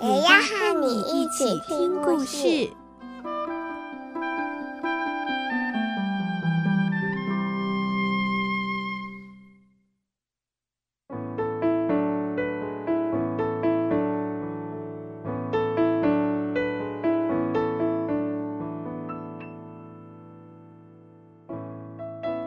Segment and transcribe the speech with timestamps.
[0.00, 2.70] 也要和你一起听故事。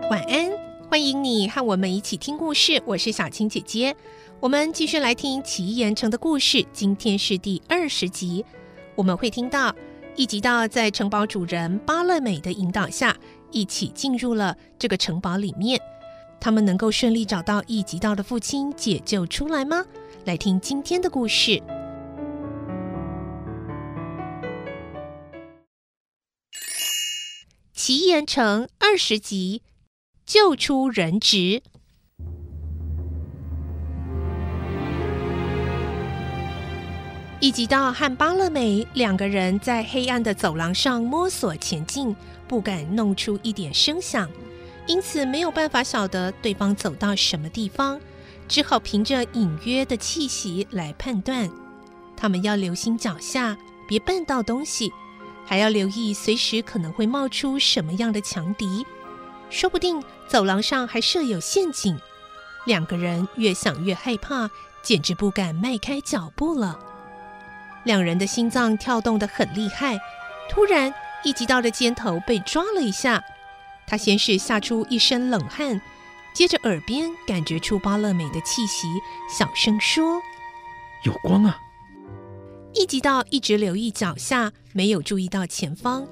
[0.09, 0.60] 晚安，
[0.91, 2.83] 欢迎你和我们一起听故事。
[2.85, 3.95] 我是小青姐姐，
[4.41, 6.65] 我们继续来听奇岩城的故事。
[6.73, 8.45] 今天是第二十集，
[8.95, 9.73] 我们会听到
[10.17, 13.15] 一吉道在城堡主人巴勒美的引导下，
[13.51, 15.79] 一起进入了这个城堡里面。
[16.41, 19.85] 他们能够顺利找到一吉道的父亲，解救出来吗？
[20.25, 21.63] 来听今天的故事。
[27.73, 29.61] 奇岩城二十集。
[30.33, 31.61] 救出人质。
[37.41, 42.15] 一吉道和巴乐美两个人在黑暗的走廊上摸索前进，
[42.47, 44.31] 不敢弄出一点声响，
[44.87, 47.99] 因此没有办法晓得对方走到什么地方，
[48.47, 51.49] 只好凭着隐约的气息来判断。
[52.15, 54.93] 他们要留心脚下，别绊到东西，
[55.45, 58.85] 还要留意随时可能会冒出什么样的强敌。
[59.51, 61.99] 说不定走廊上还设有陷阱，
[62.65, 64.49] 两个人越想越害怕，
[64.81, 66.79] 简直不敢迈开脚步了。
[67.83, 69.99] 两人的心脏跳动得很厉害。
[70.49, 70.93] 突然，
[71.23, 73.23] 一吉道的肩头被抓了一下，
[73.85, 75.81] 他先是吓出一身冷汗，
[76.33, 78.87] 接着耳边感觉出巴乐美的气息，
[79.29, 80.21] 小声说
[81.03, 81.57] ：“有光啊！”
[82.73, 86.07] 一吉道一直留意脚下，没有注意到前方。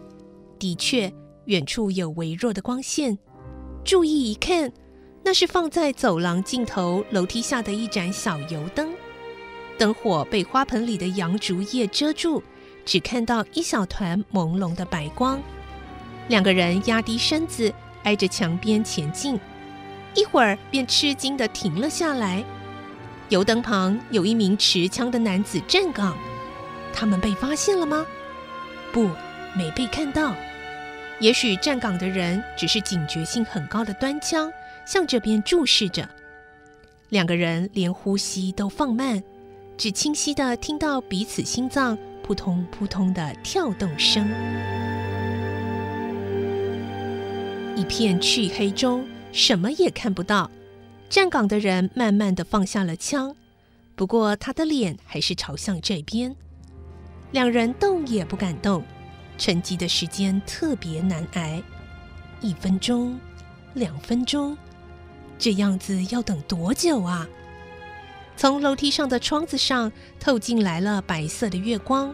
[0.58, 1.13] 的确，
[1.46, 3.18] 远处有微弱的光线。
[3.84, 4.72] 注意一看，
[5.23, 8.94] 那是放在走廊尽头楼梯下的一盏小油灯。
[9.78, 12.44] 灯火被花盆里的洋竹叶遮住，
[12.85, 15.41] 只看到一小团朦胧的白光。
[16.28, 17.73] 两个人压低身子，
[18.03, 19.39] 挨着墙边前进，
[20.13, 22.44] 一会儿便吃惊地停了下来。
[23.29, 26.16] 油灯旁有一名持枪的男子站岗，
[26.94, 28.06] 他们被发现了吗？
[28.91, 29.09] 不，
[29.56, 30.35] 没被看到。
[31.19, 34.50] 也许站岗的人只是警觉性很高的端枪，
[34.85, 36.07] 向这边注视着。
[37.09, 39.22] 两个人连呼吸都放慢，
[39.78, 44.25] 只清晰地听到彼此心脏扑通扑通的跳动声。
[47.75, 50.50] 一片黢黑中，什么也看不到。
[51.09, 53.36] 站岗的人慢慢地放下了枪，
[53.96, 56.34] 不过他的脸还是朝向这边。
[57.31, 58.84] 两人动也不敢动。
[59.39, 61.63] 沉寂的时间特别难挨，
[62.41, 63.17] 一分钟、
[63.73, 64.55] 两分钟，
[65.39, 67.25] 这样子要等多久啊？
[68.35, 72.13] 从楼梯上的窗子上透进来了白色的月光，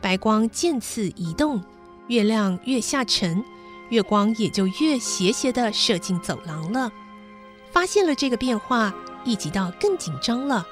[0.00, 1.62] 白光渐次移动，
[2.06, 3.44] 月亮越下沉，
[3.90, 6.90] 月光也就越斜斜地射进走廊了。
[7.72, 8.94] 发现了这个变化，
[9.24, 10.64] 一吉道更紧张了。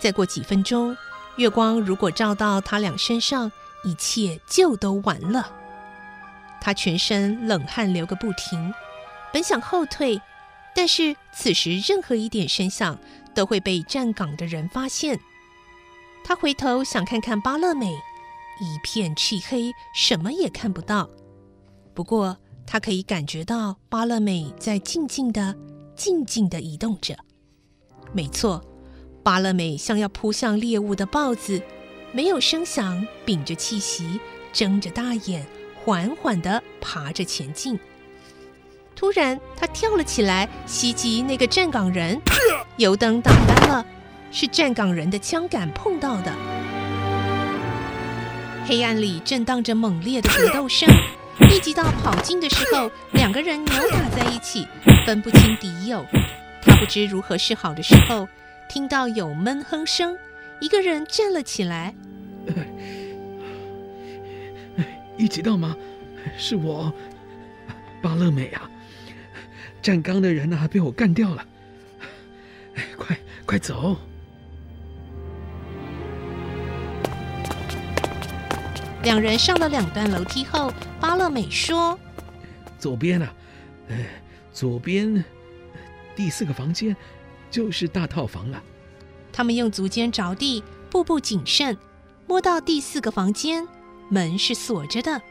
[0.00, 0.96] 再过几分钟，
[1.36, 3.50] 月光如果照到他俩身上，
[3.84, 5.52] 一切就都完了。
[6.60, 8.72] 他全身冷汗流个不停，
[9.32, 10.20] 本想后退，
[10.74, 12.98] 但是此时任何一点声响
[13.34, 15.20] 都会被站岗的人发现。
[16.24, 21.08] 他回头想看看巴乐美，一片漆黑，什么也看不到。
[21.94, 25.56] 不过他可以感觉到巴乐美在静静的、
[25.94, 27.16] 静静的移动着。
[28.12, 28.62] 没错，
[29.22, 31.62] 巴乐美像要扑向猎物的豹子。
[32.12, 34.18] 没有声响，屏着气息，
[34.52, 35.46] 睁着大眼，
[35.84, 37.78] 缓缓地爬着前进。
[38.96, 42.20] 突然，他跳了起来，袭击那个站岗人。
[42.78, 43.86] 油灯打翻了，
[44.32, 46.32] 是站岗人的枪杆碰到的。
[48.66, 50.88] 黑暗里震荡着猛烈的格斗声。
[51.50, 54.66] 一吉道跑近的时候，两个人扭打在一起，
[55.06, 56.04] 分不清敌友。
[56.62, 58.26] 他不知如何是好的时候，
[58.68, 60.16] 听到有闷哼声。
[60.60, 61.94] 一个人站了起来。
[65.16, 65.76] 一起到吗？
[66.36, 66.92] 是我，
[68.00, 68.70] 巴乐美啊！
[69.82, 71.44] 站岗的人呢，被我干掉了。
[72.96, 73.96] 快快走！
[79.02, 81.98] 两人上了两段楼梯后，巴乐美说
[82.78, 83.34] ：“左边啊，
[83.88, 83.96] 呃，
[84.52, 85.24] 左边
[86.14, 86.94] 第四个房间
[87.50, 88.62] 就是大套房了。”
[89.38, 91.78] 他们用足尖着地，步步谨慎，
[92.26, 93.68] 摸到第四个房间，
[94.08, 95.22] 门是锁着的。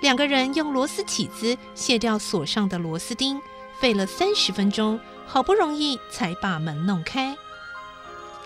[0.00, 3.38] 两个人用螺丝起子卸掉锁上的螺丝钉，
[3.78, 7.36] 费了三十分钟，好不容易才把门弄开。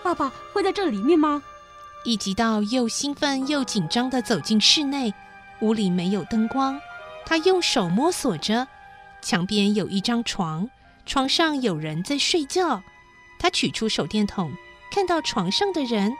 [0.03, 1.41] 爸爸会在这里面吗？
[2.03, 5.13] 一直到又兴奋又紧张地走进室内，
[5.61, 6.77] 屋里没有灯光，
[7.25, 8.67] 他用手摸索着，
[9.21, 10.69] 墙边有一张床，
[11.05, 12.83] 床上有人在睡觉。
[13.39, 14.51] 他取出手电筒，
[14.89, 16.15] 看到床上的人，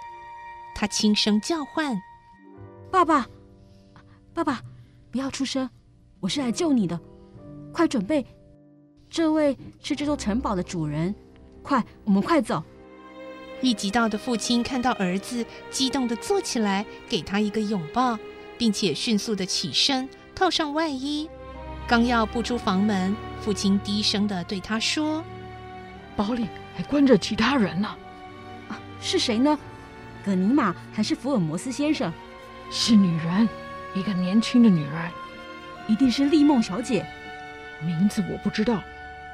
[0.76, 2.00] 他轻声叫唤
[2.92, 3.26] ：“爸爸，
[4.34, 4.62] 爸爸，
[5.10, 5.70] 不要出声，
[6.20, 7.00] 我是来救你的，
[7.74, 8.26] 快准备，
[9.10, 11.14] 这位是这座城堡的主人，
[11.64, 12.64] 快，我们快走。”
[13.60, 18.20] 一急到的父亲看到儿子，激动的坐起来，给他一个拥抱，
[18.56, 21.28] 并且迅速的起身，套上外衣。
[21.88, 25.24] 刚要步出房门，父亲低声的对他说
[26.16, 27.88] ：“堡里还关着其他人呢。
[27.88, 27.98] 啊，
[29.02, 29.58] 是谁呢？
[30.26, 32.12] 葛尼玛还是福尔摩斯先生？
[32.70, 33.48] 是女人，
[33.96, 35.12] 一个年轻的女人，
[35.88, 37.06] 一定是丽梦小姐。
[37.86, 38.82] 名字我不知道。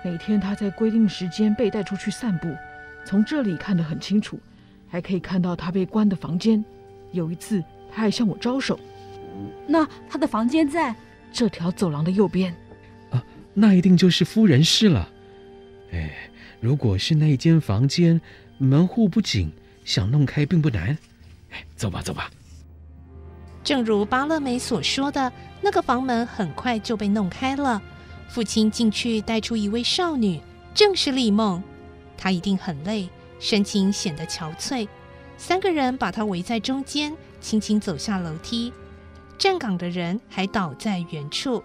[0.06, 2.54] 每天她在规定时间被带出去散步。”
[3.06, 4.40] 从这里看得很清楚，
[4.88, 6.64] 还可以看到她被关的房间。
[7.12, 8.80] 有一次，她还向我招手。
[9.68, 10.96] 那她的房间在
[11.32, 12.54] 这条走廊的右边。
[13.10, 13.24] 啊，
[13.54, 15.10] 那一定就是夫人室了。
[15.92, 16.12] 哎，
[16.60, 18.22] 如果是那一间房间
[18.64, 19.52] 门户不紧，
[19.84, 20.98] 想弄开并不难。
[21.52, 22.32] 哎，走吧，走吧。
[23.64, 25.32] 正如巴勒美所说的，
[25.62, 27.82] 那个房门很快就被弄开了。
[28.30, 30.40] 父亲进去带出一位少女，
[30.74, 31.62] 正是丽梦。
[32.18, 34.88] 她一定很累，神情显得憔悴。
[35.38, 38.72] 三个人把她围在中间，轻轻走下楼梯。
[39.38, 41.62] 站岗的人还倒在原处。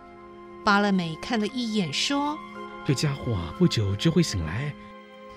[0.64, 2.36] 巴勒美看了一眼，说
[2.84, 4.74] ：“这家伙不久就会醒来。”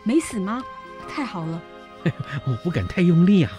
[0.03, 0.63] 没死吗？
[1.07, 1.61] 太好了。
[2.45, 3.51] 我不敢太用力啊。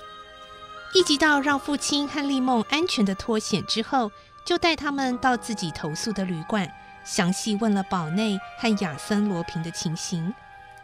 [0.94, 4.10] 一直到让父亲和丽梦安全的脱险之后，
[4.44, 6.70] 就带他们到自己投宿的旅馆，
[7.04, 10.34] 详细问了堡内和亚森罗平的情形。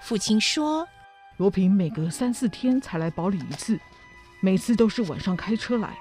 [0.00, 0.88] 父亲说
[1.36, 3.78] ：“罗平每隔三四天才来堡里一次，
[4.40, 5.94] 每次都是晚上开车来，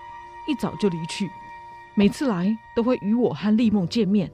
[0.47, 1.29] 一早就离去。
[1.95, 4.31] 每次来都会与我和丽梦见面。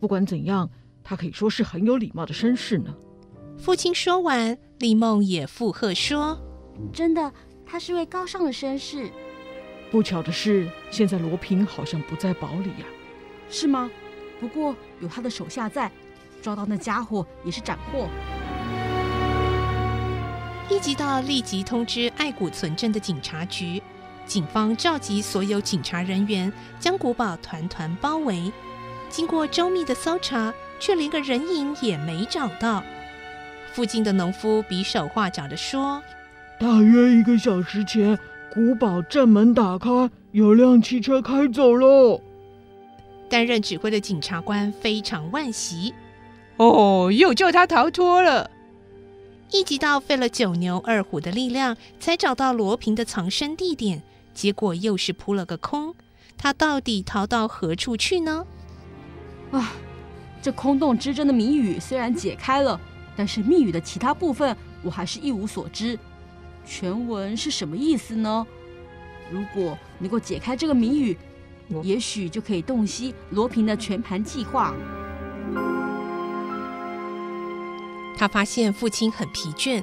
[0.00, 0.68] 不管怎样，
[1.02, 2.94] 他可以说是很有礼貌的绅士呢。”
[3.62, 6.40] 父亲说完，丽梦也附和说
[6.94, 7.30] ：“真的，
[7.66, 9.10] 他是位高尚的绅士。”
[9.92, 12.86] 不巧的是，现在罗平好像不在堡里呀。
[13.50, 13.90] 是吗？
[14.40, 15.92] 不过有他的手下在，
[16.40, 18.08] 抓到那家伙也是斩获。
[20.70, 23.82] 一级到立即通知爱古存镇的警察局，
[24.24, 28.50] 警方召集所有警察人员，将古堡团团包围。
[29.10, 32.82] 经过周密的搜查，却连个人影也没找到。
[33.72, 36.02] 附近的农夫比手画脚地说
[36.58, 38.18] ：“大约一个小时前，
[38.52, 42.20] 古堡正门打开，有辆汽车开走了。”
[43.30, 45.94] 担任指挥的检察官非常惋惜
[46.58, 48.50] ：“哦，又叫他逃脱了。”
[49.52, 54.02] 一直到费了九牛二虎的力量，才找到罗平的藏身地点，
[54.34, 55.94] 结果又是扑了个空。
[56.36, 58.46] 他到底逃到何处去呢？
[59.50, 59.72] 啊，
[60.40, 62.80] 这空洞之争的谜语虽然解开了，
[63.16, 65.98] 但是密语的其他部分我还是一无所知。
[66.64, 68.46] 全文是什么意思呢？
[69.30, 71.16] 如果能够解开这个谜语，
[71.82, 74.74] 也许就可以洞悉罗平的全盘计划。
[78.16, 79.82] 他发现父亲很疲倦，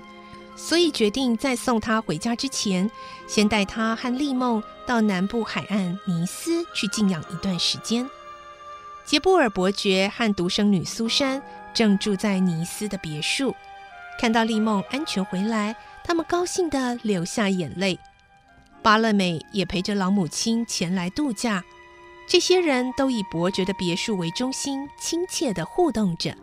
[0.56, 2.90] 所以决定在送他回家之前，
[3.26, 8.08] 先带他和丽梦到南部海岸尼斯去静养一段时间。
[9.06, 11.42] 杰布尔伯爵和独生女苏珊
[11.78, 13.54] 正住在尼斯的别墅，
[14.20, 18.00] 看到丽梦安全回来，他们高兴地流下眼泪。
[18.82, 21.64] 巴乐美也陪着老母亲前来度假，
[22.28, 26.36] 这些人都以伯爵的别墅为中心，亲切地互动着。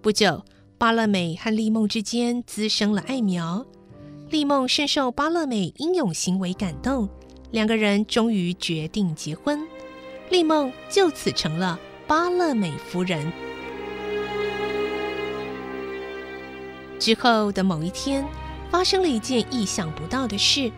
[0.00, 0.42] 不久。
[0.78, 3.66] 巴乐美和丽梦之间滋生了爱苗，
[4.30, 7.06] 丽梦深受巴乐美英勇行为感动，
[7.50, 9.60] 两个人终于决定结婚，
[10.30, 13.30] 丽梦就此成了巴乐美夫人。
[16.98, 18.24] 之后的某一天，
[18.70, 20.70] 发生了一件意想不到的事：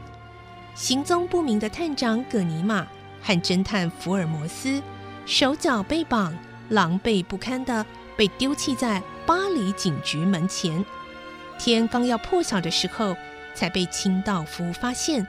[0.74, 2.86] 行踪不明的探长葛尼玛
[3.22, 4.82] 和侦探福尔摩斯
[5.26, 6.34] 手脚被绑，
[6.68, 7.84] 狼狈不堪的
[8.16, 9.02] 被丢弃在。
[9.26, 10.84] 巴黎警局门前，
[11.56, 13.14] 天刚要破晓的时候，
[13.54, 15.24] 才被清道夫发现。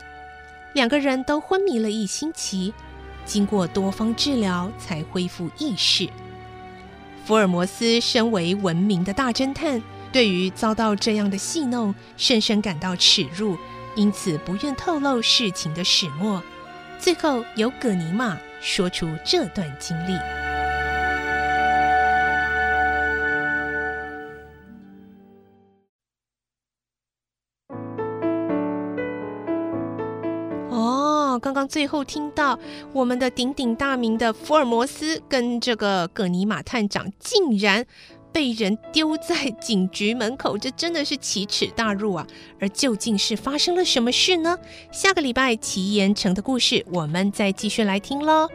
[0.74, 2.74] 两个人都昏迷了一星期，
[3.24, 6.10] 经过多方治疗才恢复意识。
[7.26, 9.80] 福尔摩斯身为闻名的大侦探，
[10.12, 13.58] 对于遭到这样的戏弄，深深感到耻辱，
[13.96, 16.42] 因此不愿透露事情的始末。
[17.00, 20.16] 最后由葛尼玛说出这段经历。
[31.42, 32.58] 刚刚最后听到
[32.94, 37.84] 我们的鼎鼎大名的福尔摩斯跟这个葛尼玛探长竟然
[38.34, 42.26] 被人丢在警局门口，这真的是奇耻大辱啊！
[42.60, 44.58] 而究竟是发生了什么事呢？
[44.92, 48.48] 下个礼拜奇岩城的故事我们再继续来听喽。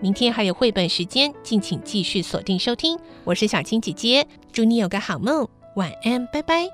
[0.00, 2.98] 明天还有绘本时间，敬请继续锁定收听。
[3.24, 6.64] 我是小青姐姐，祝你有个好梦，晚安，拜拜。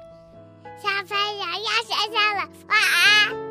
[0.83, 3.50] 小朋友要睡觉了，晚安。